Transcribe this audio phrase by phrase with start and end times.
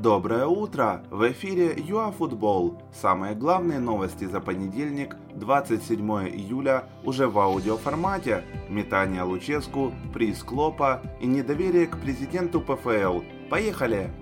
[0.00, 1.02] Доброе утро!
[1.10, 2.80] В эфире ЮАФутбол.
[2.92, 8.44] Самые главные новости за понедельник, 27 июля, уже в аудиоформате.
[8.68, 13.22] Метание Луческу, приз Клопа и недоверие к президенту ПФЛ.
[13.50, 14.12] Поехали!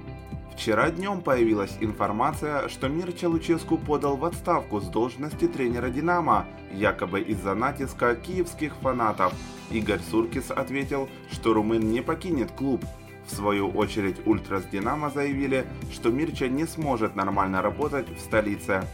[0.55, 7.21] Вчера днем появилась информация, что Мирча Луческу подал в отставку с должности тренера «Динамо», якобы
[7.21, 9.35] из-за натиска киевских фанатов.
[9.71, 12.83] Игорь Суркис ответил, что румын не покинет клуб,
[13.27, 18.85] в свою очередь Ультрас Динамо заявили, что Мирча не сможет нормально работать в столице.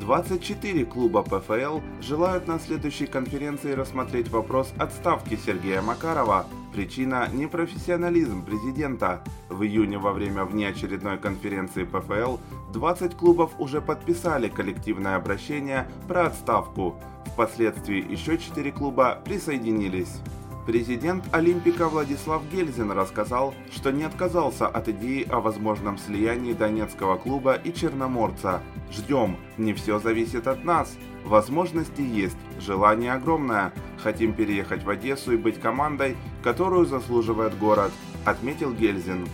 [0.00, 6.46] 24 клуба ПФЛ желают на следующей конференции рассмотреть вопрос отставки Сергея Макарова.
[6.72, 9.22] Причина– непрофессионализм президента.
[9.48, 12.38] В июне во время внеочередной конференции ПФЛ
[12.72, 16.94] 20 клубов уже подписали коллективное обращение про отставку.
[17.26, 20.20] Впоследствии еще 4 клуба присоединились.
[20.70, 27.54] Президент Олимпика Владислав Гельзин рассказал, что не отказался от идеи о возможном слиянии Донецкого клуба
[27.54, 28.62] и Черноморца.
[28.92, 30.96] Ждем, не все зависит от нас.
[31.24, 33.72] Возможности есть, желание огромное.
[34.00, 37.90] Хотим переехать в Одессу и быть командой, которую заслуживает город,
[38.24, 39.26] отметил Гельзин.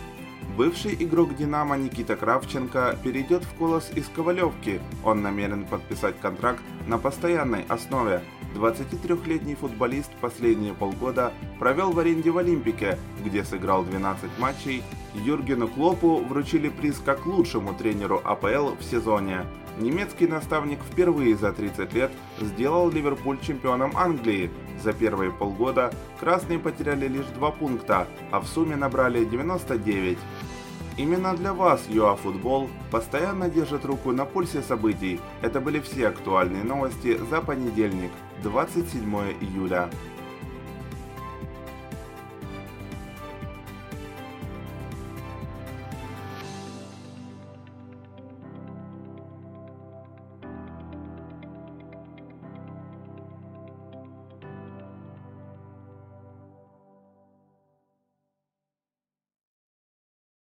[0.56, 4.80] Бывший игрок «Динамо» Никита Кравченко перейдет в «Колос» из Ковалевки.
[5.04, 8.22] Он намерен подписать контракт на постоянной основе.
[8.56, 14.82] 23-летний футболист последние полгода провел в аренде в Олимпике, где сыграл 12 матчей.
[15.14, 19.46] Юргену Клопу вручили приз как лучшему тренеру АПЛ в сезоне.
[19.78, 24.50] Немецкий наставник впервые за 30 лет сделал Ливерпуль чемпионом Англии.
[24.82, 30.18] За первые полгода красные потеряли лишь 2 пункта, а в сумме набрали 99.
[30.98, 35.20] Именно для вас ЮАФутбол постоянно держит руку на пульсе событий.
[35.42, 38.10] Это были все актуальные новости за понедельник,
[38.42, 39.90] 27 июля.